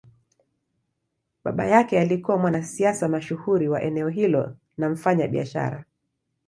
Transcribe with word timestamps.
Baba 1.43 1.65
yake 1.65 1.99
alikuwa 1.99 2.37
mwanasiasa 2.37 3.07
mashuhuri 3.07 3.69
wa 3.69 3.81
eneo 3.81 4.09
hilo 4.09 4.57
na 4.77 4.89
mfanyabiashara. 4.89 5.85